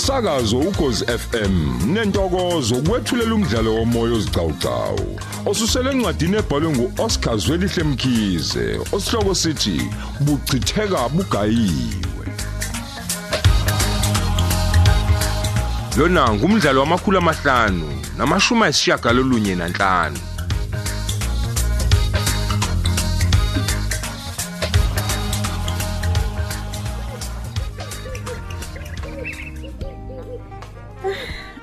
umsakazo 0.00 0.58
ukhozi 0.58 1.04
FM 1.04 1.54
nentokozo 1.92 2.76
kwethulela 2.76 3.34
umdlalo 3.34 3.74
womoya 3.74 4.14
ozicawucawu 4.14 5.20
osusele 5.46 5.90
encwadini 5.90 6.36
ebhalwe 6.36 6.72
nguOscar 6.72 7.38
Zwelihle 7.38 7.84
Mkhize 7.84 8.80
osihloko 8.92 9.34
sithi 9.34 9.90
buchitheka 10.20 11.08
bugayiwe. 11.08 12.26
Lona 15.96 16.34
ngumdlalo 16.34 16.80
wamakhulu 16.80 17.18
amahlanu 17.18 17.88
namashumi 18.18 18.62
ayishagalolunye 18.64 19.54
nanhlanu. 19.54 20.29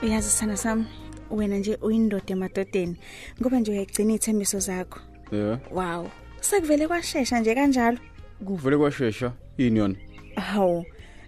Uyazi 0.08 0.30
sana 0.30 0.58
sami 0.58 0.86
wena 1.32 1.58
nje 1.58 1.78
uyindoda 1.82 2.32
emadodeni 2.34 2.96
ngoba 3.42 3.60
nje 3.60 3.72
uyayigcina 3.72 4.14
ithembiso 4.14 4.60
zakho. 4.60 5.00
Yeah. 5.32 5.60
wow. 5.72 6.10
Sekuvele 6.42 6.88
kwashesha 6.88 7.40
nje 7.40 7.56
kanjalo? 7.56 7.98
Kuvele 8.46 8.78
kwashesha. 8.78 9.32
Yini 9.58 9.80
yona? 9.80 9.96
hawu 10.36 10.86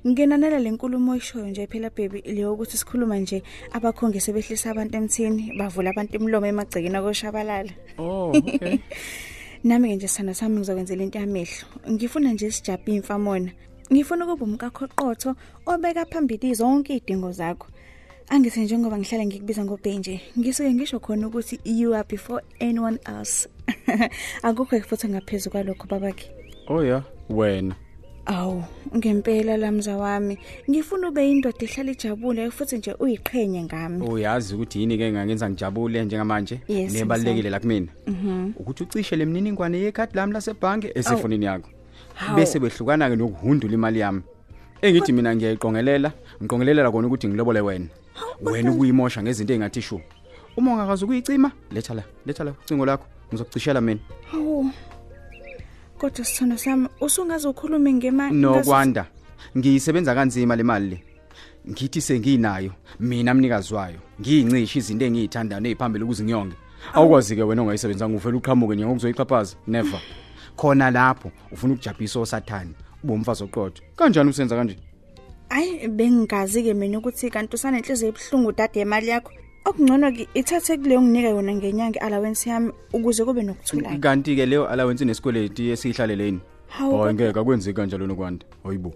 ngenanela 0.08 0.60
lenkulumo 0.60 1.12
oyishoyo 1.12 1.48
nje 1.48 1.68
phela 1.68 1.90
baby 1.90 2.22
leyo 2.22 2.54
ukuthi 2.54 2.78
sikhuluma 2.78 3.18
nje 3.20 3.44
abakhongi 3.72 4.20
sebehlisa 4.22 4.72
abantu 4.72 4.98
emthini 4.98 5.54
bavula 5.58 5.90
abantu 5.90 6.16
imlomo 6.16 6.48
emagcekeni 6.48 6.96
akoshabalala. 6.96 7.72
Oh, 7.98 8.32
okay. 8.32 8.80
nami 9.64 9.90
ke 9.90 9.96
nje 9.96 10.08
sana 10.08 10.34
sami 10.34 10.56
ngizokwenzela 10.56 11.04
into 11.04 11.20
yamehlo. 11.20 11.68
Ngifuna 11.92 12.34
nje 12.34 12.52
sijabhe 12.52 12.96
imfamona 12.96 13.52
ngifuna 13.92 14.26
ukuba 14.26 14.46
umkakho 14.46 14.86
oqotho 14.86 15.36
obeka 15.66 16.06
phambili 16.06 16.54
zonke 16.54 16.94
izidingo 16.94 17.32
zakho. 17.32 17.68
Angithi 18.30 18.60
njengoba 18.60 18.98
ngihlala 18.98 19.26
ngikubiza 19.26 19.66
ngobhe 19.66 19.98
nje 19.98 20.22
ngisuke 20.40 20.74
ngisho 20.74 21.00
khona 21.00 21.28
ukuthi 21.28 21.60
you 21.66 21.96
are 21.96 22.06
before 22.10 22.44
anyone 22.60 22.98
else 23.06 23.50
akukho 24.44 24.80
futhi 24.82 25.08
ngaphezulu 25.08 25.52
kwalokho 25.52 25.88
babakhe 25.88 26.32
Oh 26.68 26.84
yeah, 26.84 27.04
wena. 27.30 27.76
awu 28.26 28.64
ngempela 28.98 29.58
lamza 29.58 29.98
wami 29.98 30.38
ngifuna 30.70 31.08
ube 31.10 31.32
indoda 31.32 31.58
ehlala 31.62 31.92
ijabule 31.92 32.52
futhi 32.52 32.78
nje 32.78 32.94
uyiqhenye 33.00 33.64
ngami 33.64 34.08
Uyazi 34.08 34.56
ukuthi 34.56 34.80
yini 34.80 34.98
ke 34.98 35.12
ngangenza 35.12 35.50
ngijabule 35.50 36.06
njengamanje 36.06 36.60
Yes, 36.68 36.94
nebalekile 36.94 37.50
la 37.50 37.60
kumina. 37.60 37.88
Mhm. 38.08 38.52
Ukuthi 38.60 38.84
ucishe 38.84 39.16
lemniningwane 39.16 39.80
yekhadi 39.80 40.16
lami 40.16 40.34
lasebhange 40.34 40.92
esefonini 40.96 41.46
yakho. 41.46 41.70
Hawu. 42.14 42.36
Bese 42.40 42.60
behlukana 42.60 43.10
ke 43.10 43.16
nokuhundula 43.16 43.74
imali 43.74 44.00
yami. 44.00 44.22
Engithi 44.82 45.12
mina 45.12 45.36
ngiyayiqongelela, 45.36 46.12
ngiqongelela 46.42 46.92
kona 46.92 47.08
ukuthi 47.08 47.28
ngilobole 47.28 47.62
wena. 47.62 47.86
Wena 48.42 48.72
ukuyimosha 48.72 49.24
ngezinto 49.24 49.54
engathi 49.54 49.82
shu. 49.82 50.02
Uma 50.58 50.72
ungakazi 50.74 51.06
ukuyicima, 51.06 51.52
letha 51.72 51.94
la, 51.94 52.04
letha 52.26 52.44
la 52.44 52.52
ucingo 52.52 52.86
lakho, 52.86 53.06
ngizokucishela 53.30 53.82
mina. 53.82 54.00
hawu 54.32 54.72
kodwa 55.98 56.26
sithona 56.26 56.58
sami 56.58 56.88
usungaze 57.02 57.48
ukhulume 57.48 57.94
ngema 57.94 58.32
No 58.32 58.64
kwanda. 58.64 59.06
Ngiyisebenza 59.58 60.16
kanzima 60.16 60.56
le 60.56 60.64
mali 60.64 60.90
le. 60.90 61.04
Ngithi 61.70 62.02
senginayo 62.02 62.72
mina 63.00 63.34
mnikazi 63.34 63.74
wayo. 63.74 64.00
Ngiyincisha 64.22 64.80
izinto 64.80 65.06
engiyithanda 65.06 65.60
neziphambili 65.60 66.04
ukuze 66.04 66.24
ngiyonge. 66.24 66.56
Awukwazi 66.94 67.36
ke 67.36 67.44
wena 67.44 67.62
ongayisebenzanga 67.62 68.18
uvela 68.18 68.38
uqhamuke 68.38 68.76
nje 68.76 68.86
ngokuzoyiqhaphaza. 68.86 69.56
Never. 69.68 70.00
Khona 70.56 70.92
lapho 70.92 71.32
ufuna 71.52 71.74
ukujabhisa 71.74 72.20
osathani. 72.20 72.74
Ube 73.04 73.14
umfazi 73.14 73.44
oqotho. 73.44 73.84
Kanjani 73.96 74.30
usenza 74.30 74.56
kanje? 74.56 74.78
Hayi 75.50 75.88
bengingazi 75.88 76.64
ke 76.64 76.74
mina 76.74 77.00
ukuthi 77.00 77.30
kanti 77.30 77.56
usanenhliziyo 77.56 78.10
ebhlungu 78.10 78.52
dade 78.52 78.82
imali 78.82 79.08
yakho. 79.10 79.32
Okungcono 79.66 80.12
ke 80.12 80.28
ithathe 80.34 80.78
kuleyo 80.78 81.02
nginika 81.02 81.30
yona 81.30 81.54
ngenyanga 81.56 82.02
allowance 82.02 82.50
yami 82.50 82.72
ukuze 82.94 83.26
kube 83.26 83.42
nokuthula. 83.44 83.98
Kanti 84.00 84.36
ke 84.36 84.46
leyo 84.46 84.70
allowance 84.70 85.06
nesikweleti 85.06 85.70
esihlaleleni. 85.74 86.40
Hawu, 86.68 87.02
Oh 87.02 87.14
ngeke 87.14 87.40
akwenzi 87.40 87.74
kanjalo 87.74 88.08
nokwanda. 88.08 88.46
Hayibo. 88.64 88.94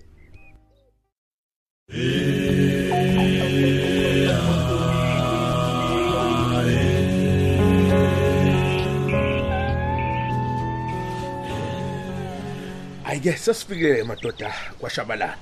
ayike 13.05 13.37
sesifikile 13.37 14.03
madoda 14.03 14.53
kwashabalala 14.79 15.37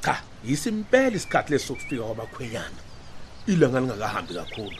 cha 0.00 0.22
yisimpela 0.44 1.16
isikhathi 1.16 1.52
lesokufika 1.52 2.02
kwabakhwenyana. 2.02 2.80
Ilanga 3.46 3.80
lingakahambi 3.80 4.34
kakhulu. 4.34 4.76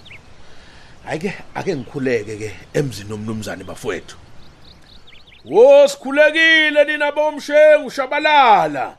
Ayike 1.07 1.35
ake 1.55 1.77
ngikhuleke 1.77 2.37
ke 2.37 2.57
emzini 2.75 3.11
nomnumzane 3.11 3.65
bafowethu. 3.65 4.17
Wo 5.45 5.89
sikhulekile 5.89 6.85
nina 6.85 7.13
bomshengu 7.13 7.87
ushabalala 7.87 8.97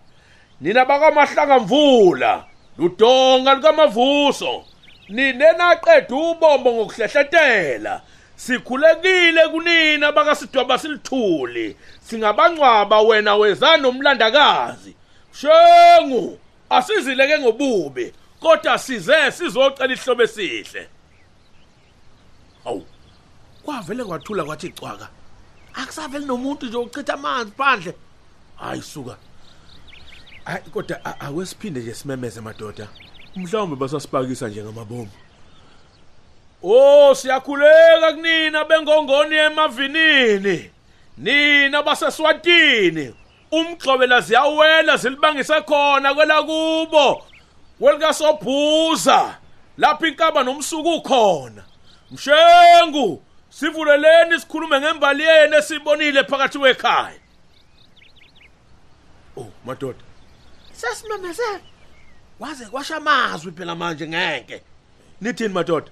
nina 0.61 0.85
bakamahlanga 0.85 1.59
mvula 1.59 2.43
ludonga 2.77 3.55
likamavuso 3.55 4.63
ninenaqeda 5.09 6.15
ubombo 6.15 6.73
ngokuhlehletela. 6.73 8.01
Sikhulekile 8.35 9.47
kunina 9.47 10.11
bakasidwaba 10.11 10.79
silithuli. 10.79 11.77
Singabangcwaba 12.01 13.01
wena 13.01 13.35
wezana 13.35 13.77
nomlandakazi. 13.77 14.95
Shengu 15.33 16.39
asizile 16.69 17.27
ke 17.27 17.39
ngobubi 17.39 18.13
kodwa 18.39 18.79
size 18.79 19.31
sizocela 19.31 19.93
ihlobo 19.93 20.23
esihle. 20.23 20.87
Awu 22.65 22.85
kwavele 23.63 24.03
kwathula 24.03 24.43
kwathi 24.43 24.69
cwaka. 24.69 25.09
Akusaveli 25.73 26.25
nomuntu 26.25 26.65
nje 26.65 26.77
uchitha 26.77 27.13
amanzi 27.13 27.51
phandle. 27.57 27.93
Hayi 28.55 28.81
suka. 28.81 29.17
Hayi 30.45 30.63
kodwa 30.73 31.19
awesiphinde 31.19 31.79
nje 31.79 31.93
simemeze 31.93 32.41
madoda. 32.41 32.87
Mhlawumbe 33.35 33.75
basasipakisa 33.75 34.47
njengamabomu 34.47 35.11
Oh 36.63 37.15
siyakhuleka 37.15 38.13
kunina 38.13 38.65
bengongoni 38.65 39.35
emavinini. 39.35 40.71
Nina 41.17 41.83
baseswatini. 41.83 43.13
Umgxobela 43.51 44.21
ziyawela 44.21 44.97
zilibangise 44.97 45.61
khona 45.61 46.13
kwela 46.13 46.43
kubo. 46.43 47.25
Welika 47.79 48.13
sobhuza. 48.13 49.37
Lapha 49.77 50.07
inkaba 50.07 50.43
nomsuku 50.43 51.01
khona. 51.01 51.63
Mshengu, 52.11 53.23
sivuleleni 53.49 54.39
sikhulume 54.39 54.79
ngembali 54.79 55.23
yene 55.23 55.57
esibonile 55.57 56.23
phakathi 56.23 56.57
wekhaya. 56.57 57.19
Oh, 59.37 59.47
madoda. 59.65 59.99
Sesimemeze. 60.73 61.43
Waze 62.39 62.65
kwasha 62.65 62.95
amazwi 62.95 63.51
phela 63.51 63.75
manje 63.75 64.07
ngeke. 64.07 64.61
Nithini 65.21 65.53
madoda? 65.53 65.91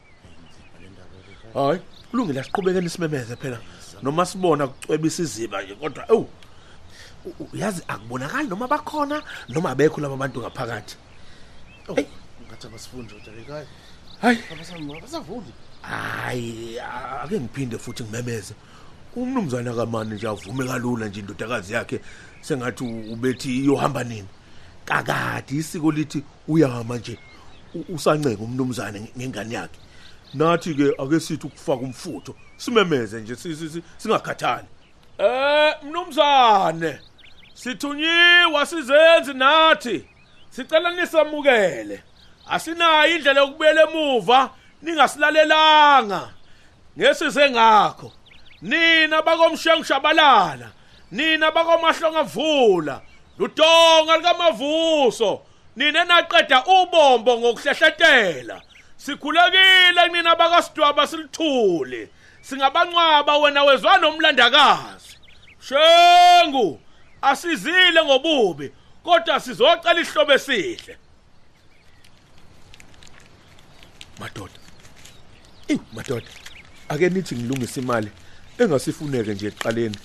Hayi, 1.53 1.79
kulungile 2.11 2.39
asiqhubekeni 2.39 2.89
simemeze 2.89 3.35
phela. 3.35 3.57
Noma 4.01 4.25
sibona 4.25 4.67
kucwebisa 4.67 5.23
iziba 5.23 5.61
nje 5.61 5.75
kodwa 5.75 6.05
ewu 6.09 6.29
uyazi 7.53 7.81
akubonakali 7.87 8.47
noma 8.49 8.67
bakhona 8.67 9.23
noma 9.49 9.69
abekho 9.71 10.01
laba 10.01 10.17
bantu 10.17 10.39
ngaphakathi. 10.41 10.95
Hey, 11.95 12.05
ngathi 12.47 12.67
abasifundi 12.67 13.13
nje 13.15 13.31
ekhaya. 13.41 13.65
Hayi, 14.21 14.39
Abasam 14.51 14.91
abasavundi. 14.91 15.51
hayi 15.81 16.79
ake 17.23 17.39
ngiphinde 17.39 17.77
futhi 17.77 18.03
ngimemeze. 18.03 18.53
Umnumzana 19.15 19.73
kaMani 19.73 20.15
nje 20.15 20.27
avume 20.27 20.65
kalula 20.67 21.07
nje 21.07 21.19
indodakazi 21.19 21.73
yakhe 21.73 21.99
sengathi 22.41 22.83
ubethi 22.83 23.63
iyohamba 23.63 24.03
nini. 24.03 24.27
Kakade 24.85 25.55
isiko 25.55 25.91
lithi 25.91 26.23
uyahamba 26.47 26.97
nje 26.97 27.17
u- 27.75 27.85
usanceka 27.95 28.43
umnumzane 28.43 28.99
nge- 28.99 29.11
ngengane 29.17 29.55
yakhe. 29.55 29.79
Nathi 30.33 30.75
ke 30.75 30.93
ake 30.99 31.19
sithi 31.19 31.47
ukufaka 31.47 31.81
umfutho 31.81 32.35
simemeze 32.57 33.21
nje 33.21 33.35
si- 33.35 33.55
si- 33.55 33.69
si- 33.69 33.83
singakhathali. 33.97 34.67
Eh 35.17 35.73
mnumzane 35.83 36.99
sithunyiwa 37.63 38.65
sizenzi 38.65 39.33
nathi 39.33 40.05
sicela 40.49 40.91
nisamukele. 40.91 42.03
Asinayo 42.49 43.15
indlela 43.15 43.41
yokubuyela 43.41 43.81
emuva 43.81 44.49
ningasilalelanga. 44.81 46.29
Ngesize 46.97 47.49
ngakho 47.49 48.11
nina 48.61 49.21
bakomshengu 49.21 49.83
shabalala 49.83 50.71
nina 51.11 51.51
bakomahlonga 51.51 52.23
mvula 52.23 53.01
ludonga 53.39 54.17
likamavuso 54.17 55.41
nina 55.75 56.03
naqeda 56.03 56.63
ubombo 56.65 57.37
ngokuhlehletela. 57.37 58.61
Sikhulekile 58.97 60.07
nina 60.11 60.35
bakasidwaba 60.35 61.07
silithule 61.07 62.09
singabangcwaba 62.41 63.37
wena 63.37 63.63
wezwa 63.63 63.97
nomlandakazi. 63.97 65.17
Shengu! 65.67 66.79
asizile 67.21 68.03
ngobubi 68.05 68.71
kodwa 69.03 69.39
sizocela 69.39 70.01
ihlobo 70.01 70.33
esihle. 70.33 70.97
Madoda. 74.19 74.59
Eh 75.67 75.79
madoda. 75.93 76.27
Ake 76.89 77.09
nithi 77.09 77.35
ngilungise 77.35 77.79
imali 77.81 78.11
engasifuneke 78.57 79.33
nje 79.33 79.47
eqaleni 79.47 79.97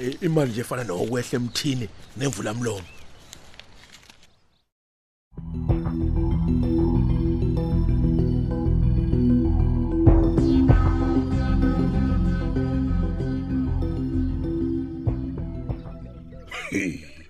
eh, 0.00 0.16
imali 0.20 0.50
nje 0.50 0.60
efana 0.60 0.84
nokwehla 0.84 1.36
emthini 1.38 1.88
nemvula 2.16 2.54
mlomo. 2.54 2.86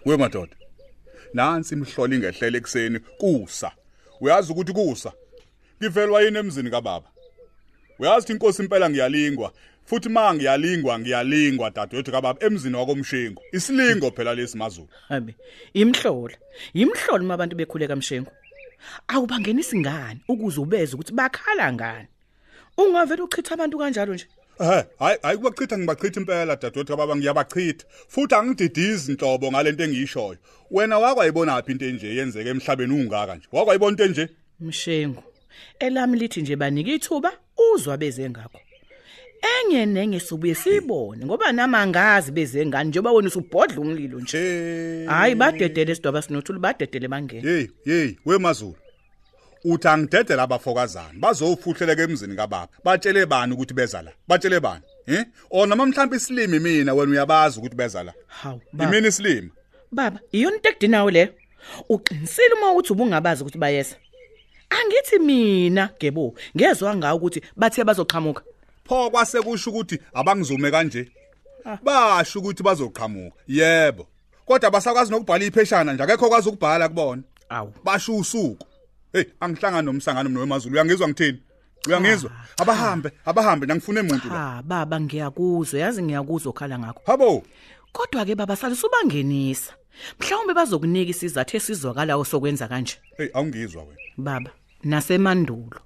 We 0.05 0.17
madoda 0.17 0.57
nansi 1.35 1.75
imhlola 1.75 2.15
ingehlela 2.15 2.59
ekseni 2.59 2.99
kusa 2.99 3.71
uyazi 4.21 4.53
ukuthi 4.53 4.73
kusa 4.73 5.13
ngivelwa 5.83 6.23
yini 6.23 6.39
emzini 6.39 6.71
kababa 6.71 7.09
uyazi 7.99 8.33
inkosi 8.33 8.63
impela 8.63 8.91
ngiyalingwa 8.91 9.53
futhi 9.85 10.09
ma 10.09 10.35
ngiyalingwa 10.35 10.99
ngiyalingwa 10.99 11.71
dadewethu 11.71 12.13
kababa 12.13 12.47
emzini 12.47 12.77
wakomshengo 12.77 13.43
isilingo 13.53 14.11
phela 14.11 14.35
lesi 14.35 14.57
mazulu 14.57 14.89
Habi, 15.09 15.35
imhlola. 15.75 16.37
Imhlola 16.75 17.25
uma 17.25 17.35
abantu 17.35 17.57
bekhuleka 17.57 17.97
mshengo. 17.97 18.31
Awubangenisi 19.09 19.79
ngani 19.79 20.21
ukuze 20.29 20.61
ubeze 20.61 20.95
ukuthi 20.95 21.13
bakhala 21.13 21.73
ngani. 21.73 22.09
Ungavela 22.77 23.25
uchitha 23.25 23.55
abantu 23.55 23.79
kanjalo 23.79 24.15
nje. 24.15 24.27
Eh, 24.61 24.85
hayi 24.99 25.19
hayi 25.23 25.37
kubachitha 25.39 25.79
ngibachitha 25.79 26.21
impela 26.21 26.57
dadewethu 26.57 26.87
kababa 26.93 27.17
ngiyabachitha. 27.17 27.85
Futhi 28.09 28.35
angididizi 28.35 29.13
inhlobo 29.13 29.51
ngalento 29.51 29.85
engiyishoyo. 29.85 30.37
Wena 30.71 30.99
wakwayibona 30.99 31.63
phi 31.63 31.73
into 31.73 31.85
enje 31.87 32.15
yenzeke 32.17 32.49
emhlabeni 32.51 32.95
ungaka 32.95 33.35
nje? 33.37 33.47
Wakwayibona 33.53 33.91
into 33.91 34.05
enje? 34.05 34.29
Mshengo. 34.61 35.23
Elami 35.79 36.19
lithi 36.19 36.43
nje 36.43 36.57
banika 36.57 36.91
ithuba 36.91 37.33
uzwa 37.75 37.97
beze 37.97 38.31
ngakho. 38.31 38.61
Enye 39.61 39.87
nenye 39.87 40.21
sibuye 40.21 40.55
sibone 40.55 41.25
ngoba 41.25 41.53
nama 41.53 41.79
angazi 41.79 42.33
beze 42.33 42.67
ngani 42.67 42.89
njengoba 42.89 43.13
wena 43.13 43.29
usubhodla 43.29 43.81
umlilo 43.81 44.21
nje. 44.21 44.39
Eh. 44.39 45.09
Hayi 45.09 45.35
badedele 45.35 45.93
isidwaba 45.93 46.23
sinothuli 46.23 46.59
badedele 46.59 47.09
bangene. 47.09 47.49
Hey, 47.51 47.67
hey, 47.85 48.15
we 48.25 48.39
mazulu. 48.39 48.75
Uthi 49.65 49.89
angidedela 49.89 50.43
abafokazana 50.43 51.19
bazofuhleleka 51.21 52.03
emzini 52.03 52.37
kababa. 52.37 52.69
Batshele 52.85 53.27
bani 53.27 53.55
ukuthi 53.55 53.75
beza 53.75 54.03
la? 54.03 54.11
Batshele 54.29 54.61
bani? 54.61 54.83
Eh? 55.07 55.25
Ona 55.51 55.77
mhlawumbe 55.77 56.17
isilimi 56.17 56.59
mina 56.59 56.95
wena 56.95 57.13
uyabazi 57.13 57.59
ukuthi 57.59 57.77
beza 57.77 58.03
la. 58.03 58.13
Hawu 58.27 58.61
baba. 58.73 58.91
Imini 58.91 59.09
isilimi. 59.09 59.51
Baba, 59.93 60.21
iyona 60.33 60.57
into 60.57 60.69
ekudinayo 60.69 61.11
leyo. 61.11 61.29
Uqinisile 61.89 62.55
uma 62.55 62.73
uthi 62.73 62.93
ubungabazi 62.93 63.43
ukuthi 63.43 63.59
bayesa. 63.59 63.97
Angithi 64.71 65.19
mina 65.19 65.91
gebo 66.01 66.35
ngezwe 66.57 66.97
ngawo 66.97 67.17
ukuthi 67.17 67.41
bathe 67.57 67.85
bazoqhamuka. 67.85 68.43
Pho 68.85 69.11
kwase 69.11 69.41
kusho 69.43 69.71
ukuthi 69.71 69.99
abangizume 70.15 70.71
kanje. 70.71 71.11
Basho 71.83 72.39
ukuthi 72.39 72.63
bazoqhamuka. 72.63 73.37
Yebo. 73.49 74.07
Kodwa 74.47 74.71
basakwazi 74.71 75.11
nokubhala 75.11 75.45
ipheshana 75.45 75.93
nje 75.93 76.03
akekho 76.03 76.29
kwazi 76.29 76.49
ukubhala 76.49 76.89
kubona. 76.89 77.23
Awu. 77.49 77.73
Basho 77.85 78.17
usuku. 78.17 78.67
Hey, 79.15 79.25
angihlangana 79.41 79.83
nomsangano 79.83 80.29
nomazulu. 80.29 80.75
Uyangizwa 80.75 81.09
ngithini? 81.09 81.39
Uyangizwa? 81.87 82.31
Abahambe, 82.57 83.11
abahambe 83.25 83.67
nangifuna 83.67 84.01
umuntu 84.01 84.29
la. 84.29 84.35
Ha 84.35 84.63
baba 84.63 85.01
ngiyakuzwa 85.01 85.81
yazi 85.81 86.03
ngiyakuzwa 86.03 86.51
okhala 86.51 86.79
ngakho. 86.79 87.03
Habo. 87.07 87.43
Kodwa 87.93 88.25
ke 88.25 88.35
baba 88.35 88.57
salisa 88.57 88.87
ubangenisa. 88.87 89.73
Mhlawumbe 90.21 90.55
bazokunika 90.55 91.11
isizathu 91.11 91.57
esizwakalayo 91.57 92.25
sokwenza 92.25 92.69
kanje. 92.69 92.97
Hey, 93.17 93.29
awungizwa 93.35 93.83
wena. 93.83 94.01
Baba, 94.17 94.51
nasemandulo. 94.85 95.81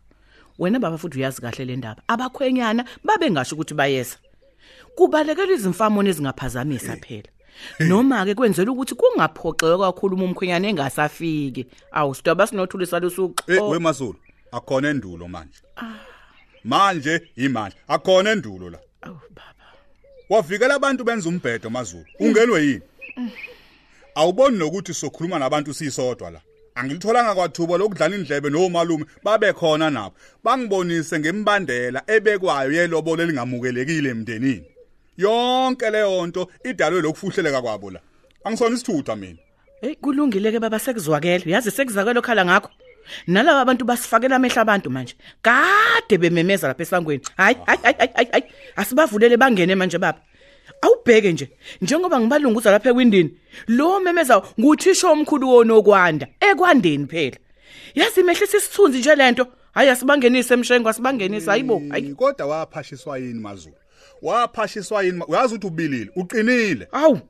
Wena 0.59 0.79
baba 0.79 0.99
futhi 0.99 1.19
uyazi 1.19 1.41
kahle 1.41 1.65
le 1.65 1.77
ndaba. 1.77 2.03
Abakhwenyana 2.09 2.85
babengasho 3.05 3.55
ukuthi 3.55 3.75
bayeza. 3.75 4.17
Kubalekela 4.97 5.53
izimfamoni 5.53 6.09
ezingaphazamisa 6.09 6.97
phela. 6.97 7.29
Noma 7.81 8.25
ke 8.25 8.35
kwenzela 8.35 8.73
ukuthi 8.73 8.95
kungaphoxeka 8.95 9.79
kakhulu 9.79 10.17
uma 10.17 10.25
umkhwenyana 10.25 10.69
engasafiki. 10.69 11.67
Awu 11.93 12.15
sidaba 12.15 12.47
sinothulisa 12.47 13.01
lusuku. 13.01 13.35
Eh 13.53 13.71
wemazulu 13.71 14.17
akhona 14.53 14.89
endulo 14.89 15.29
manje. 15.29 15.61
Manje 16.65 17.21
imanje 17.37 17.77
akhona 17.89 18.31
endulo 18.31 18.71
la. 18.71 18.79
Awu 19.03 19.21
baba. 19.31 19.67
Wavikela 20.31 20.75
abantu 20.75 21.05
benza 21.05 21.29
umbhedo 21.29 21.71
mazulu. 21.71 22.05
Ungenwe 22.21 22.63
yini? 22.63 22.83
Awuboni 24.15 24.59
nokuthi 24.59 24.95
sokhuluma 24.95 25.39
nabantu 25.39 25.75
sisodwa 25.75 26.31
la. 26.31 26.41
Angilitholanga 26.75 27.35
kwathuba 27.35 27.79
lokudlana 27.79 28.17
indlebe 28.17 28.51
nomalume 28.51 29.05
babe 29.23 29.53
khona 29.53 29.91
nabo. 29.91 30.15
Bangibonise 30.45 31.19
ngembandela 31.19 32.03
ebekwayo 32.07 32.73
yelobolo 32.73 33.23
elingamukelekile 33.23 34.09
emndenini. 34.11 34.65
Yonke 35.19 35.91
leyo 35.91 36.27
nto 36.27 36.49
idalwe 36.65 37.01
lokufuhleleka 37.01 37.63
kwabo 37.63 37.91
la. 37.91 38.01
Angisona 38.45 38.75
isithutha 38.77 39.17
mina. 39.17 39.39
Hey 39.81 39.95
kulungile 39.95 40.53
ke 40.53 40.61
baba 40.61 40.79
sekuzwakela. 40.79 41.45
Yazi 41.47 41.71
sekuzakela 41.71 42.21
okhala 42.21 42.45
ngakho. 42.45 42.71
Nalabo 43.27 43.59
abantu 43.59 43.85
basifakela 43.85 44.37
amehla 44.37 44.63
abantu 44.63 44.91
manje. 44.91 45.15
Kade 45.43 46.19
bememeza 46.19 46.69
lapha 46.69 46.83
esangweni. 46.83 47.23
Hayi 47.37 47.57
hayi 47.67 47.79
hayi 47.83 48.11
hayi 48.15 48.29
hayi. 48.33 48.45
Asibavulele 48.77 49.37
bangene 49.37 49.75
manje 49.75 49.99
baba. 49.99 50.21
Awubheke 50.83 51.33
nje 51.33 51.51
njengoba 51.83 52.21
ngibalunguza 52.21 52.71
lapha 52.71 52.89
ewindini. 52.89 53.31
Lo 53.67 54.01
memeza 54.01 54.43
nguthisho 54.61 55.13
omkhulu 55.13 55.49
wonokwanda 55.49 56.29
ekwandeni 56.41 57.07
phela. 57.07 57.37
Yazi 57.95 58.21
imehlisa 58.21 58.57
isithunzi 58.57 58.99
nje 58.99 59.15
lento. 59.15 59.47
Hayi 59.75 59.91
asibangenise 59.91 60.55
emshengo 60.55 60.89
asibangenise 60.89 61.51
hayibo. 61.51 61.83
Hayi. 61.91 62.15
Kodwa 62.15 62.47
waphashiswa 62.47 63.19
yini 63.19 63.41
mazulu? 63.41 63.75
Waphashiswa 64.23 65.03
yini? 65.03 65.19
ma- 65.19 65.27
Uyazi 65.27 65.55
ukuthi 65.55 65.67
ubilile, 65.67 66.11
uqinile. 66.17 66.89
Awu. 66.93 67.21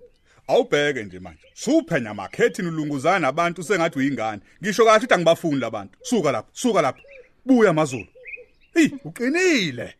Awubheke 0.49 1.05
nje 1.05 1.19
manje. 1.19 1.43
Suphenya 1.55 2.15
makhethini 2.15 2.69
ulunguzana 2.69 3.19
nabantu 3.19 3.63
sengathi 3.63 3.99
uyingane. 3.99 4.43
Ngisho 4.63 4.85
kahle 4.85 4.97
ukuthi 4.99 5.15
angibafuni 5.15 5.61
labantu. 5.61 5.99
Suka 6.03 6.33
lapha, 6.33 6.49
suka 6.53 6.83
lapha. 6.83 7.03
Buya 7.47 7.73
mazulu. 7.73 8.07
Hey, 8.75 8.89
uqinile. 9.05 9.95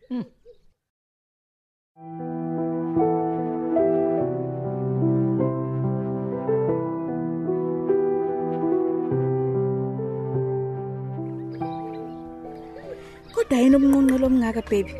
Kodwa 13.33 13.57
yini 13.61 13.75
ubunqonqelo 13.77 14.25
omngaka 14.29 14.61
baby? 14.69 14.93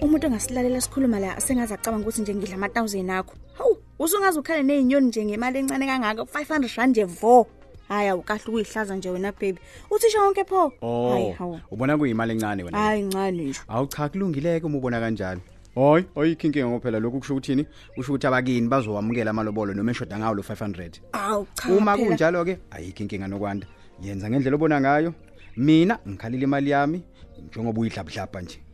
Umuntu 0.00 0.26
ongasilalela 0.26 0.80
sikhuluma 0.80 1.18
la 1.20 1.40
sengaze 1.40 1.74
acabanga 1.74 2.02
ukuthi 2.02 2.22
nje 2.22 2.34
ngidla 2.34 2.54
ama 2.54 2.66
1000 2.66 3.10
akho. 3.10 3.34
Hawu, 3.58 3.76
usungaze 3.98 4.38
ukhale 4.38 4.62
nezinyoni 4.62 5.06
nje 5.06 5.24
ngemali 5.24 5.58
encane 5.58 5.86
kangaka 5.86 6.22
500 6.22 6.76
rand 6.76 6.90
nje 6.90 7.04
vo. 7.04 7.46
Hayi 7.88 8.08
awukahle 8.08 8.44
ukuyihlaza 8.48 8.96
nje 8.96 9.10
wena 9.10 9.32
baby. 9.32 9.58
Uthisha 9.90 10.22
wonke 10.22 10.44
pho? 10.44 10.72
Hayi 10.80 11.30
Oh, 11.30 11.32
hawu. 11.38 11.60
ubona 11.70 11.98
kuyimali 11.98 12.32
encane 12.32 12.64
wena. 12.64 12.78
Hayi 12.78 13.02
ncane 13.02 13.42
nje. 13.42 13.60
Awu 13.68 13.86
cha 13.86 14.08
kulungileke 14.08 14.66
uma 14.66 14.78
ubona 14.78 15.00
kanjalo. 15.00 15.40
Hoy, 15.74 16.04
oyikho 16.14 16.46
inkinga 16.46 16.68
ngophela 16.68 16.98
lokhu 17.00 17.18
kusho 17.18 17.34
ukuthini? 17.34 17.66
Kusho 17.94 18.12
ukuthi 18.12 18.26
abakini 18.26 18.68
bazowamukela 18.68 19.30
amalobolo 19.30 19.74
noma 19.74 19.90
eshoda 19.90 20.18
ngawo 20.18 20.34
lo 20.34 20.42
500. 20.42 21.00
Awu 21.12 21.46
cha. 21.54 21.68
Uma 21.68 21.96
phela. 21.96 22.08
kunjalo 22.08 22.44
ke 22.44 22.58
ayikho 22.70 23.02
inkinga 23.02 23.28
nokwanda. 23.28 23.66
Yenza 24.02 24.30
ngendlela 24.30 24.56
obona 24.56 24.80
ngayo. 24.80 25.14
Mina 25.56 25.98
ngikhalile 26.08 26.44
imali 26.44 26.70
yami 26.70 27.02
njengoba 27.48 27.80
uyidlabhlapha 27.80 28.40
nje. 28.40 28.65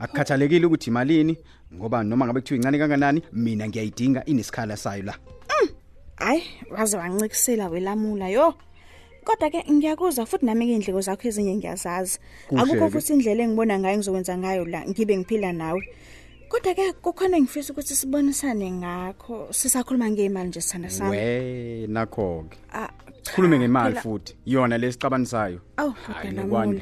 Akukhathalekile 0.00 0.66
ukuthi 0.66 0.90
imalini 0.90 1.36
ngoba 1.74 2.02
noma 2.02 2.26
ngabe 2.26 2.40
kuthiwa 2.40 2.56
incane 2.56 2.78
kanganani 2.78 3.22
mina 3.32 3.68
ngiyayidinga 3.68 4.24
inesikhala 4.24 4.76
sayo 4.76 5.02
la. 5.02 5.14
Hayi, 6.16 6.42
waze 6.70 6.96
wancikisela 6.96 7.68
welamula 7.68 8.28
yo. 8.28 8.54
Kodwa 9.24 9.50
ke 9.50 9.64
ngiyakuzwa 9.72 10.26
futhi 10.26 10.46
nami 10.46 10.72
indleko 10.72 11.00
zakho 11.00 11.28
ezinye 11.28 11.56
ngiyazazi. 11.56 12.18
Akukho 12.56 12.90
futhi 12.90 13.12
indlela 13.12 13.44
engibona 13.44 13.78
ngayo 13.78 13.96
ngizokwenza 13.96 14.38
ngayo 14.38 14.64
la 14.64 14.84
ngibe 14.88 15.16
ngiphila 15.16 15.52
nawe. 15.52 15.82
Kodwa 16.48 16.74
ke 16.74 16.92
kukhona 16.92 17.36
engifisa 17.36 17.72
ukuthi 17.72 17.94
sibonisane 17.94 18.70
ngakho. 18.70 19.48
Sisakhuluma 19.52 20.10
ngeimali 20.10 20.48
nje 20.48 20.60
sithanda 20.60 20.90
sami. 20.90 21.10
We 21.10 21.86
nakho 21.86 22.44
ke. 22.50 22.56
sikhulume 23.22 23.58
ngemali 23.58 23.96
futhi. 23.96 24.36
Yona 24.46 24.78
lesixabanisayo. 24.78 25.60
Awu, 25.76 25.90
Hayi, 25.92 26.34
kodwa 26.34 26.80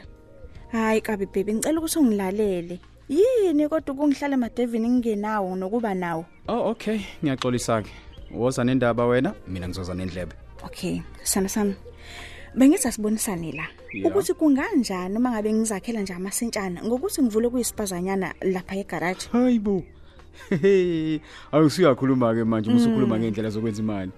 Hayi 0.72 1.00
kabi 1.00 1.26
baby, 1.26 1.54
ngicela 1.54 1.78
ukuthi 1.78 1.98
ungilalele. 1.98 2.80
Yini 3.08 3.68
kodwa 3.68 3.94
kungihlala 3.94 4.34
emadevini 4.34 4.88
ngingenawo 4.88 5.56
nokuba 5.56 5.94
nawo? 5.94 6.26
Oh 6.48 6.70
okay, 6.70 7.00
ngiyaxolisa 7.24 7.82
ke. 7.82 7.90
Woza 8.30 8.64
nendaba 8.64 9.06
wena, 9.06 9.34
mina 9.48 9.68
ngizoza 9.68 9.94
nendlebe. 9.94 10.36
Okay, 10.62 11.00
sana 11.22 11.48
sami. 11.48 11.74
Bengithi 12.54 12.88
asibonisane 12.88 13.52
la. 13.52 13.64
Ya. 13.92 14.08
Ukuthi 14.08 14.34
kunganjani 14.34 15.16
uma 15.16 15.30
ngabe 15.30 15.52
ngizakhela 15.52 16.02
nje 16.02 16.12
amasentshana 16.12 16.84
ngokuthi 16.84 17.22
ngivule 17.22 17.48
kuyisipazanyana 17.48 18.34
lapha 18.40 18.76
egarage. 18.76 19.28
Hayibo. 19.32 19.82
awusuyakhuluma 21.52 22.34
ke 22.34 22.44
manje 22.44 22.70
usukhuluma 22.70 23.18
ngendlela 23.18 23.50
zokwenza 23.50 23.82
imali 23.82 24.12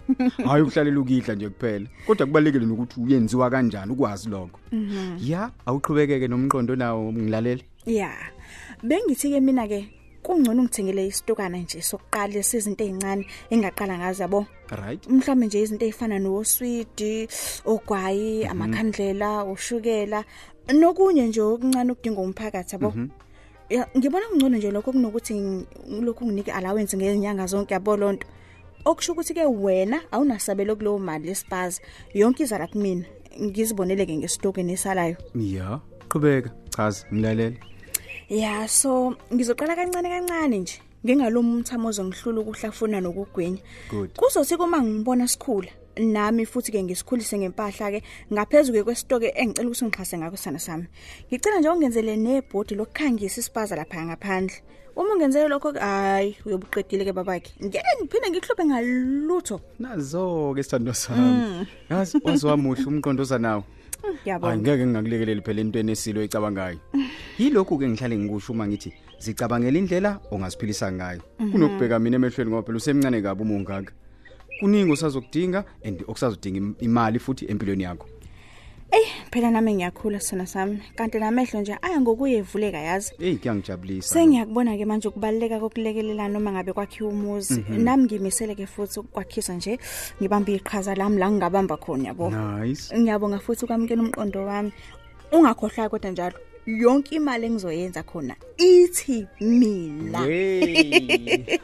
hayi 0.45 0.63
ukuhlalela 0.63 1.01
ukidla 1.01 1.35
nje 1.35 1.49
kuphela 1.49 1.87
kodwa 2.07 2.27
kubalekile 2.27 2.67
nokuthi 2.67 3.01
uyenziwa 3.01 3.51
kanjani 3.51 3.93
ukwazi 3.93 4.29
lokho 4.29 4.61
ya 5.19 5.51
awuqhubekeke 5.67 6.29
nomqondo 6.29 6.77
nawo 6.77 7.13
ngilalela 7.13 7.63
ya 7.87 8.13
bengithi 8.83 9.31
ke 9.31 9.41
mina 9.41 9.69
ke 9.69 9.89
kungcono 10.23 10.63
ngithengele 10.63 11.07
isitokana 11.07 11.59
nje 11.59 11.81
sokuqala 11.83 12.33
lezizinto 12.35 12.85
ezincane 12.85 13.25
engaqala 13.51 13.99
ngazo 13.99 14.23
yabo? 14.23 14.47
Right. 14.71 15.09
Mhlawumbe 15.09 15.47
nje 15.47 15.63
izinto 15.63 15.85
ezifana 15.87 16.19
noswidi 16.19 17.29
ogwayi 17.65 18.45
amakhandlela 18.47 19.45
ushukela. 19.45 20.25
Nokunye 20.73 21.27
nje 21.27 21.41
okuncane 21.41 21.93
okudinga 21.93 22.21
umphakathi 22.21 22.75
yabo? 22.75 22.93
Ya 23.71 23.89
ngibona 23.97 24.27
kungcono 24.29 24.57
nje 24.57 24.71
lokho 24.71 24.93
kunokuthi 24.93 25.35
ng- 25.35 26.05
lokhu 26.05 26.27
nginike 26.27 26.53
allowance 26.53 26.97
ngezinyanga 26.97 27.47
zonke 27.47 27.75
yabo 27.75 27.97
lonto 27.97 28.27
okusho 28.85 29.13
ukuthi 29.13 29.35
ke 29.35 29.45
wena 29.47 30.01
awunasabelo 30.13 30.77
kuleyo 30.77 30.99
mali 30.99 31.29
lespaza 31.29 31.81
yonke 32.15 32.43
izala 32.43 32.67
kumina 32.67 33.05
ngiziboneleke 33.41 34.17
ngesitokeni 34.17 34.73
esalayo. 34.73 35.17
Ya 35.35 35.81
qhubeka. 36.09 36.51
Chaza 36.71 37.07
ngilalela 37.13 37.70
Ya 38.31 38.69
so 38.69 39.17
ngizoqala 39.35 39.75
kancane 39.75 40.09
kancane 40.09 40.59
nje 40.59 40.79
ngingalomu 41.05 41.57
umthamo 41.57 41.89
ozongihlula 41.89 42.41
ukuhlafuna 42.41 43.01
nokugwenya. 43.01 43.59
Good. 43.91 44.11
Kuzothi 44.15 44.57
kuma 44.57 44.79
ngibona 44.83 45.27
sikhula 45.27 45.71
nami 45.99 46.47
futhi 46.47 46.71
ke 46.71 46.79
ngisikhulise 46.83 47.39
ngempahla 47.39 47.91
ke 47.91 48.03
ngaphezulu 48.33 48.85
kwesitoke 48.85 49.35
engicela 49.35 49.67
ukuthi 49.69 49.85
ngixhase 49.85 50.19
ngakho 50.19 50.37
sana 50.37 50.59
sami. 50.59 50.87
Ngicela 51.27 51.59
nje 51.59 51.69
ungenzele 51.69 52.17
nebhodi 52.17 52.75
lokukhangisa 52.75 53.41
isipaza 53.41 53.77
lapha 53.77 54.07
ngaphandle. 54.07 54.63
Uma 54.97 55.15
ungenzele 55.15 55.49
lokho 55.49 55.73
hayi 55.73 56.37
uyobuqedile 56.47 57.05
ke 57.05 57.13
babakhe. 57.13 57.51
Ngeke 57.59 57.83
ngiphinde 57.99 58.31
ngihluphe 58.31 58.65
ngalutho. 58.65 59.61
nazo 59.79 60.55
ke 60.55 60.63
sithando 60.63 60.95
sami 60.95 61.67
yazi 61.91 62.21
waziwamuhle 62.23 62.87
umqondo 62.87 63.23
osanawo 63.23 63.65
hayi 64.03 64.17
Ngiyabona. 64.23 64.57
ngeke 64.57 64.87
ngingakulekeleli 64.87 65.43
phela 65.43 65.61
entweni 65.61 65.93
esilo 65.93 66.23
ecabangayo 66.23 66.79
yilokhu 67.39 67.79
ke 67.79 67.89
ngihlale 67.89 68.19
ngikusho 68.19 68.53
uma 68.53 68.67
ngithi 68.67 68.93
zicabangela 69.19 69.79
indlela 69.79 70.21
ongaziphilisa 70.31 70.93
ngayo 70.93 71.21
kunokubheka 71.53 71.99
mina 71.99 72.17
emehlweni 72.17 72.51
ngoba 72.51 72.67
phela 72.67 72.77
usemncane 72.77 73.23
kabi 73.23 73.43
uma 73.43 73.55
ungaka 73.55 73.93
kuningi 74.61 74.93
osazokudinga 74.93 75.65
and 75.85 76.03
okusazodinga 76.09 76.59
im- 76.59 76.75
imali 76.81 77.19
futhi 77.19 77.47
empilweni 77.51 77.83
yakho 77.83 78.07
Ey 78.93 79.07
phela 79.31 79.51
nami 79.51 79.75
ngiyakhula 79.75 80.21
sana 80.21 80.47
sami. 80.47 80.83
Kanti 80.97 81.19
namehlo 81.19 81.61
nje 81.61 81.77
aya 81.83 82.01
ngokuyevuleka 82.01 82.79
yazi. 82.79 83.13
eyi 83.21 83.37
kuyangijabulisa 83.39 84.15
Sengiyakubona 84.15 84.77
ke 84.77 84.85
manje 84.85 85.09
ukubaleka 85.09 85.61
kokulekelela 85.61 86.29
noma 86.29 86.51
ngabe 86.53 86.73
kwakhiwa 86.73 87.11
umuzi. 87.11 87.65
Nami 87.69 88.05
ngimisele 88.05 88.55
ke 88.57 88.67
futhi 88.67 88.99
ukwakhisa 89.01 89.55
nje 89.55 89.79
ngibamba 90.21 90.51
iqhaza 90.53 90.95
lami 90.95 91.19
la 91.19 91.31
ngingabamba 91.31 91.77
khona 91.77 92.09
yabo. 92.09 92.31
nice 92.31 92.91
Ngiyabonga 92.99 93.39
futhi 93.39 93.65
ukwamukela 93.65 94.03
umqondo 94.03 94.45
wami. 94.45 94.73
Ungakhohlwa 95.33 95.89
kodwa 95.89 96.11
njalo 96.11 96.39
yonke 96.67 97.15
imali 97.15 97.47
engizoyenza 97.47 98.03
khona 98.03 98.37
ithi 98.57 99.27
mina. 99.41 100.21
Wey. 100.21 101.61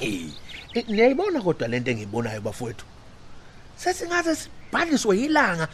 Hey, 0.00 0.28
eh, 0.74 0.84
niyayibona 0.88 1.40
kodwa 1.40 1.68
lento 1.68 1.90
engiyibonayo 1.90 2.40
bafowethu. 2.40 2.84
Sesingaze 3.76 4.34
sibhaliswe 4.34 5.18
yilanga 5.18 5.68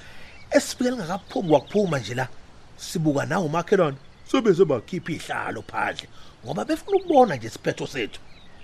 esifike 0.51 0.91
lingakaphumi 0.91 1.49
kwakuphuma 1.49 1.99
nje 1.99 2.15
la. 2.15 2.29
Sibuka 2.77 3.27
nawo 3.27 3.47
umakhelwane 3.47 3.97
sebeze 4.31 4.65
bakhipha 4.65 5.12
ihlalo 5.12 5.62
phandle 5.62 6.09
ngoba 6.45 6.65
befuna 6.65 6.97
ukubona 6.97 7.37
nje 7.37 7.47
isiphetho 7.47 7.87
sethu. 7.87 8.21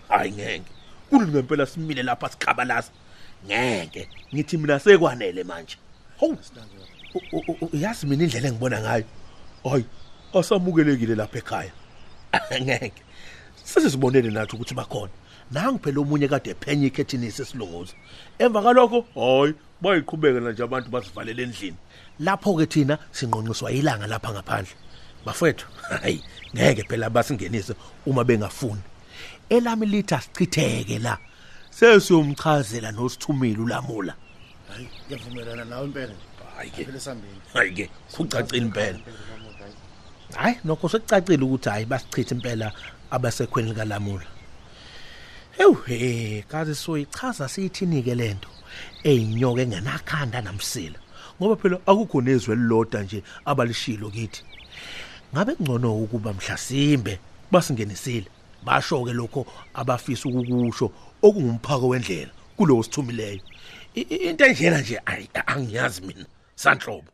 Hayi 0.08 0.32
ngeke. 0.32 0.72
Kulunge 1.10 1.32
ngempela 1.32 1.66
simile 1.66 2.02
lapha 2.02 2.28
sikhabalasa. 2.28 2.90
Ngeke, 3.46 4.08
ngithi 4.34 4.56
mina 4.58 4.78
sekwanele 4.78 5.44
manje. 5.44 5.76
Hawu. 6.20 6.36
Uyazi 7.72 8.06
mina 8.06 8.24
indlela 8.24 8.48
engibona 8.48 8.80
ngayo. 8.80 9.04
Hayi, 9.64 9.84
asamukelekile 10.34 11.14
lapha 11.14 11.38
ekhaya. 11.38 11.72
Ngeke. 12.62 13.02
sesizibonele 13.68 14.30
nathi 14.30 14.56
ukuthi 14.56 14.74
bakhona 14.74 15.12
nangu 15.50 15.78
phela 15.78 16.00
omunye 16.00 16.28
kade 16.28 16.50
ephenye 16.50 16.86
ikhethini 16.86 17.30
sesilongoza 17.30 17.94
emva 18.38 18.62
kalokho 18.62 19.00
hayi 19.14 19.54
bayiqhubeka 19.82 20.40
nje 20.40 20.62
abantu 20.62 20.88
basivalele 20.90 21.42
endlini 21.42 21.76
lapho 22.20 22.54
ke 22.56 22.66
thina 22.66 22.98
sinqonqiswa 23.12 23.72
ilanga 23.72 24.06
lapha 24.06 24.32
ngaphandle 24.32 24.74
bafethu 25.28 25.66
hayi 26.02 26.22
ngeke 26.54 26.82
phela 26.88 27.10
basingenise 27.10 27.74
uma 28.06 28.24
bengafuni. 28.24 28.82
Elami 29.48 29.86
lithi 29.86 30.14
asichitheke 30.14 30.98
la 30.98 31.18
sesiyomchazela 31.70 32.92
nosithumile 32.92 33.60
ulamula. 33.60 34.14
Hayi 34.68 34.88
ngiyavumelana 35.06 35.64
nawe 35.64 35.84
impela. 35.84 36.14
Hayi 36.56 36.70
ke. 36.70 36.84
Phela 36.84 37.00
sambini 37.00 37.40
hayi 37.54 37.72
ke 37.72 37.90
kucacile 38.12 38.58
impela. 38.58 38.98
hayi. 40.34 40.56
Nokho 40.64 40.88
sekucacile 40.88 41.44
ukuthi 41.44 41.68
hayi 41.68 41.84
basichitha 41.84 42.34
impela 42.34 42.72
abasekhweni 43.10 43.68
likalamula. 43.68 44.26
Ewu 45.58 45.74
he 45.74 46.44
kazi 46.48 46.74
soyichaza 46.74 47.48
siyithini 47.48 48.02
ke 48.02 48.14
lento 48.14 48.48
eyinyoka 49.04 49.62
engenakhanda 49.62 50.40
namsila. 50.40 50.98
Ngoba 51.40 51.56
phela 51.56 51.78
akukho 51.86 52.20
nezwe 52.22 52.54
elilodwa 52.54 53.02
nje 53.02 53.22
abalishilo 53.44 54.10
kithi. 54.10 54.42
Ngabe 55.34 55.52
ngcono 55.60 55.98
ukuba 56.02 56.32
mhlasimbe 56.32 57.18
basingenisile? 57.50 58.26
Basho 58.64 59.04
ke 59.04 59.12
lokho 59.12 59.46
abafisa 59.74 60.28
ukukusho 60.28 60.90
okungumphako 61.22 61.88
wendlela 61.88 62.32
kulowo 62.56 62.82
sithumileyo 62.82 63.40
into 63.94 64.44
enjena 64.46 64.80
nje 64.80 65.00
angiyazi 65.46 66.00
mina 66.02 66.26
sanhlobo. 66.54 67.10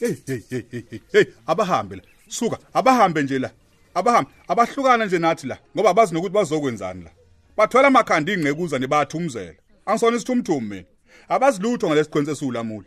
Hey 0.00 0.16
hey, 0.26 0.42
hey, 0.70 1.00
hey 1.12 1.24
abahambe 1.46 1.96
la. 1.96 2.02
Suka 2.28 2.58
abahambe 2.74 3.22
nje 3.22 3.38
la. 3.38 3.50
Abahambe 3.94 4.30
abahlukana 4.48 5.06
nje 5.06 5.18
nathi 5.18 5.46
la 5.46 5.58
ngoba 5.74 5.94
bazi 5.94 6.14
nokuthi 6.14 6.34
bazokwenzani 6.34 7.04
la. 7.04 7.10
Bathwala 7.56 7.88
amakhanda 7.88 8.32
ingqekuza 8.32 8.78
nebathumzela. 8.78 9.54
Angisona 9.86 10.16
isithumthumu 10.16 10.60
mina. 10.60 10.84
Abazilutho 11.28 11.86
ngalesikhwenze 11.88 12.32
esiwulamula 12.32 12.86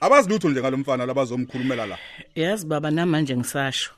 abazilutho 0.00 0.48
nje 0.48 0.60
ngalomfana 0.60 1.06
labazomkhulumela 1.06 1.86
la. 1.86 1.98
Yazi 2.34 2.66
baba 2.66 2.90
namanje 2.90 3.36
ngisasho 3.36 3.92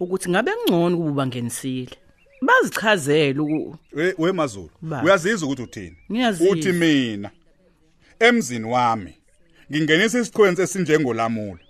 ukuthi 0.00 0.30
ngabe 0.30 0.50
ngcono 0.64 0.96
ukuba 0.96 1.12
bangenisile 1.12 1.96
bazichazele 2.42 3.40
uku 3.40 3.76
we 3.92 4.14
wemazulu 4.18 4.70
Ba. 4.82 5.02
uyazizwa 5.02 5.48
ukuthi 5.48 5.62
uthini? 5.62 5.96
Uthi 6.50 6.72
mina 6.72 7.30
emzini 8.18 8.64
wami 8.64 9.14
ngingenisa 9.72 10.20
isikhwenze 10.20 10.62
esinjengolamula. 10.62 11.60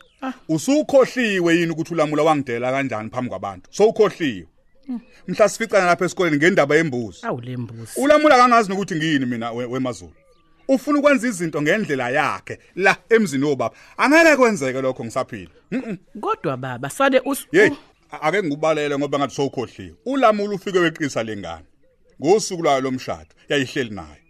Usukhohliwe 0.49 1.55
yini 1.57 1.73
ukuthi 1.73 1.95
ulamula 1.95 2.23
wangidela 2.23 2.71
kanjani 2.73 3.11
phambi 3.11 3.29
kwabantu 3.31 3.71
sowukhohliwe 3.73 4.47
mhla 5.29 5.49
sificana 5.49 5.87
lapha 5.87 6.05
esikoleni 6.05 6.37
ngendaba 6.37 6.77
yembuzi 6.77 7.19
awulembuzi 7.27 8.01
ulamula 8.01 8.37
kangazi 8.37 8.69
nokuthi 8.71 8.95
ngiyini 8.95 9.27
mina 9.27 9.53
we- 9.53 9.65
wemazulu 9.65 10.13
ufuna 10.69 10.99
ukwenza 10.99 11.29
izinto 11.29 11.63
ngendlela 11.63 12.11
yakhe 12.11 12.59
la 12.77 12.97
emzini 13.09 13.45
wobaba 13.45 13.77
angeke 13.97 14.37
kwenzeke 14.37 14.81
lokho 14.81 15.05
ngisaphila 15.05 15.51
Mhm. 15.71 15.97
kodwa 16.21 16.57
baba 16.57 16.91
sale 16.91 17.21
us 17.25 17.47
Hey, 17.53 17.71
a- 18.13 18.21
ake 18.23 18.43
ngikubalele 18.43 18.99
ngoba 18.99 19.19
ngathi 19.19 19.35
sowukhohliwe. 19.35 19.95
Ulamula 20.05 20.55
ufike 20.55 20.79
weqisa 20.79 21.23
lengane. 21.23 21.65
Ngosuku 22.23 22.63
lwayo 22.63 22.81
lomshado, 22.81 23.29
yayihleli 23.49 23.91
naye. 23.91 24.23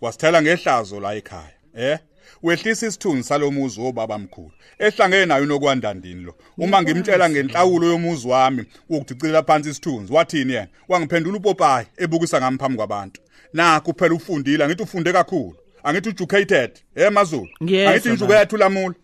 Wasithela 0.00 0.42
ngehlazo 0.42 1.00
la 1.00 1.14
ekhaya. 1.14 1.52
Eh? 1.76 1.98
Wehlisa 2.42 2.86
isithunzi 2.86 3.28
salomuzi 3.28 3.80
wobaba 3.80 4.18
mkhulu. 4.18 4.50
Ehlangene 4.78 5.26
nayo 5.26 5.46
nokwandandini 5.46 6.22
lo. 6.24 6.34
Uma 6.58 6.82
ngimtshela 6.82 7.30
ngenhlawulo 7.30 7.86
yomuzi 7.86 8.28
wami 8.28 8.64
ukudicilela 8.88 9.42
phansi 9.42 9.70
isithunzi, 9.70 10.12
wathini 10.12 10.52
yena? 10.52 10.68
Wangiphendula 10.88 11.36
uPopayi 11.38 11.86
ebukisa 11.96 12.40
ngami 12.40 12.58
phambi 12.58 12.76
kwabantu. 12.76 13.20
Nakho 13.52 13.92
phela 13.98 14.14
ufundile, 14.14 14.66
ngithi 14.66 14.82
ufunde 14.82 15.12
kakhulu. 15.12 15.56
Angithi 15.84 16.08
educated, 16.08 16.70
eh 16.96 17.12
Mazulu. 17.12 17.48
Ngiyezwa, 17.62 17.90
Angithi 17.92 18.08
injuku 18.08 18.28
baba. 18.28 18.40
yethu 18.40 18.56
lamula. 18.56 18.94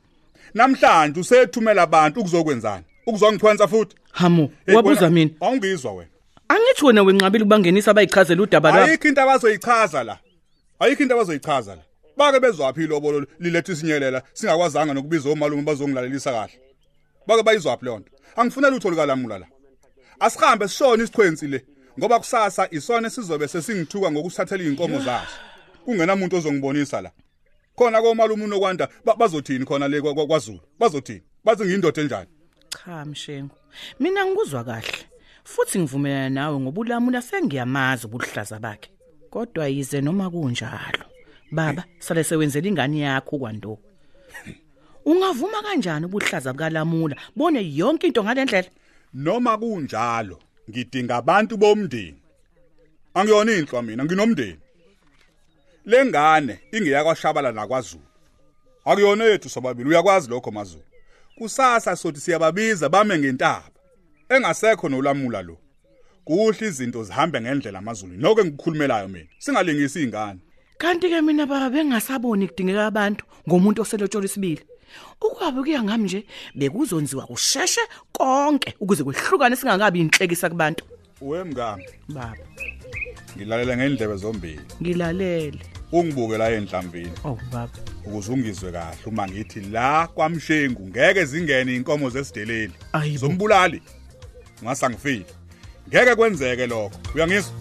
Namhlanje 0.55 1.21
usethumela 1.21 1.83
abantu 1.83 2.21
ukuzokwenzani? 2.21 2.85
Ukuzongichwenza 3.07 3.69
futhi? 3.69 3.97
hamu 4.13 4.51
Hey, 4.67 4.75
wabuza 4.75 5.01
wena- 5.01 5.11
mina 5.11 5.31
Awungizwa 5.41 5.93
wena. 5.93 6.11
angithi 6.49 6.85
wena 6.87 7.03
wenqabile 7.03 7.45
ukubangenisa 7.45 7.91
abayichazela 7.91 8.43
udaba 8.43 8.71
lwabo 8.71 8.87
Ayikho 8.87 9.09
into 9.09 9.23
abazoyichaza 9.23 10.05
la. 10.05 10.19
Ayikho 10.79 11.03
into 11.03 11.15
abazoyichaza 11.15 11.75
la. 11.77 11.83
Bake 12.17 12.41
bezwaphi 12.41 12.85
ilobolo 12.85 13.27
lilethe 13.39 13.73
isinyelela. 13.73 14.23
Singakwazanga 14.33 14.95
nokubiza 14.95 15.31
omalume 15.31 15.63
bazongilalelisa 15.63 16.33
kahle. 16.33 16.61
Bake 17.27 17.43
bayizwaphi 17.43 17.85
leyo 17.85 17.99
nto? 17.99 18.11
Angifunela 18.37 18.77
utho 18.77 18.91
likalamula 18.91 19.39
la. 19.39 19.47
Asihambe 20.21 20.69
sishone 20.69 21.03
isichwenzi 21.05 21.47
le 21.49 21.65
ngoba 21.99 22.19
kusasa 22.19 22.69
isona 22.71 23.11
sizobe 23.11 23.49
sesingithuka 23.49 24.11
ngokusithathela 24.11 24.63
izinkomo 24.63 24.99
zaso. 25.01 25.33
Kungenamuntu 25.85 26.37
ozongibonisa 26.37 27.01
la. 27.01 27.11
Khona 27.77 28.03
komalume 28.03 28.45
unokwanda 28.45 28.89
ba- 29.05 29.17
bazothini 29.17 29.65
khona 29.65 29.89
le 29.89 30.01
kwa- 30.01 30.15
kwa- 30.15 30.27
kwaZulu? 30.27 30.61
Bazothini? 30.79 31.23
Bathi 31.45 31.65
ngiyindoda 31.65 32.03
enjani? 32.03 32.27
Cha 32.85 33.05
mshengu. 33.05 33.55
Mina 34.01 34.27
ngikuzwa 34.27 34.65
kahle. 34.65 34.99
Futhi 35.45 35.79
ngivumelana 35.79 36.31
nawe 36.31 36.61
ngoba 36.61 36.81
ulamula 36.81 37.23
sengiyamazi 37.23 38.07
ubuhlaza 38.07 38.59
bakhe. 38.59 38.91
Kodwa 39.31 39.69
yize 39.69 40.01
noma 40.01 40.31
kunjalo. 40.31 41.00
Baba 41.51 41.85
sale 41.99 42.25
sewenzela 42.25 42.69
ingane 42.69 42.99
yakho 43.01 43.39
kwanto 43.39 43.79
ungavuma 45.05 45.63
kanjani 45.63 46.07
ubuhlaza 46.07 46.53
bukalamula? 46.53 47.17
Bone 47.37 47.61
yonke 47.77 48.07
into 48.07 48.25
ngalendlela 48.25 48.69
noma 49.15 49.59
kunjalo 49.59 50.39
ngidinga 50.71 51.17
abantu 51.17 51.57
bomndeni. 51.57 52.21
Angiyona 53.15 53.53
inhlwa 53.53 53.83
mina 53.83 54.05
nginomndeni. 54.05 54.59
Lengane 55.87 56.61
ingeyakwaShabala 56.73 57.53
nakwaZulu. 57.53 58.05
Akuyona 58.85 59.25
yethu 59.25 59.49
sobabili 59.49 59.89
uyakwazi 59.89 60.31
lokho 60.31 60.51
mazulu. 60.51 60.85
Kusasa 61.39 61.97
sothi 61.97 62.21
siyababiza 62.21 62.89
bame 62.89 63.19
ngentaba. 63.19 63.71
Engasekho 64.29 64.89
nolamula 64.89 65.43
lo. 65.43 65.59
Kuhle 66.25 66.67
izinto 66.67 67.05
zihambe 67.05 67.41
ngendlela 67.41 67.79
amazulu 67.79 68.17
noke 68.17 68.45
ngikukhulumelayo 68.45 69.09
mina 69.09 69.29
singalingisi 69.39 69.99
izingane 69.99 70.41
kanti 70.81 71.11
ke 71.13 71.21
mina 71.21 71.45
baba 71.47 71.69
bengasaboni 71.69 72.49
kudingeka 72.49 72.87
abantu 72.87 73.25
ngomuntu 73.47 73.83
oselotshola 73.83 74.25
isibili 74.25 74.63
ukwabe 75.21 75.61
kuya 75.63 75.83
ngami 75.83 76.05
nje 76.05 76.25
bekuzonziwa 76.55 77.27
kusheshe 77.27 77.81
konke 78.13 78.75
ukuze 78.81 79.05
kwehlukane 79.05 79.57
singakabi 79.57 80.01
inhlekisa 80.01 80.49
kubantu. 80.49 80.85
Wemngami 81.21 81.85
baba. 82.09 82.45
Ngilalela 83.37 83.77
ngendlebe 83.77 84.17
zombili. 84.17 84.61
Ngilalele. 84.83 85.61
Ungibuke 85.93 86.39
la 86.39 86.51
enhlambini 86.51 87.13
oh 87.25 87.39
baba. 87.53 87.79
Ukuze 88.07 88.33
ungizwe 88.33 88.73
kahle 88.73 89.05
uma 89.07 89.29
ngithi 89.29 89.61
la 89.61 90.07
kwamshengu 90.07 90.89
ngeke 90.89 91.25
zingene 91.25 91.77
inkomo 91.77 92.11
zesideleli 92.11 92.73
zombulali. 93.17 93.83
Ngasa 94.65 94.91
ngifile. 94.91 95.27
Ngeke 95.89 96.15
kwenzeke 96.15 96.67
lokho. 96.67 96.97
Uyangizwa? 97.15 97.53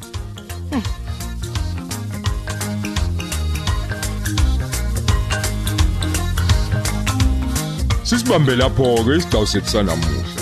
Sisibambe 8.09 8.55
lapho 8.55 9.03
ke 9.05 9.17
isigcawu 9.17 9.47
sethu 9.47 9.69
sanamuhla. 9.69 10.41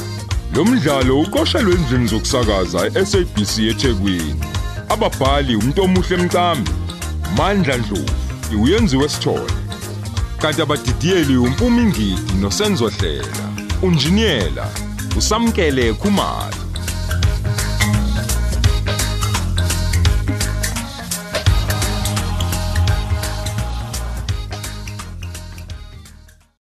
Lo 0.55 0.65
mdlalo 0.65 1.21
uqoshelwe 1.21 1.74
endlini 1.75 2.07
zokusakaza 2.07 2.91
eSABC 3.00 3.59
eThekwini. 3.59 4.36
Ababhali 4.89 5.55
umuntu 5.55 5.81
omuhle 5.83 6.15
emcambi, 6.15 6.71
Mandla 7.38 7.77
Dlovu, 7.77 8.62
uyenziwe 8.62 9.09
sithole. 9.09 9.53
Kanti 10.41 10.62
abadidiyeli 10.62 11.38
umpumi 11.38 11.83
ngidi 11.83 12.33
nosenzo 12.41 12.88
hlela. 12.88 13.45
Unjiniyela 13.81 14.69
usamkele 15.17 15.93
Khumalo. 15.93 16.66